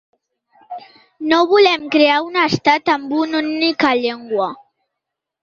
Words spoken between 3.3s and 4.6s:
única llengua.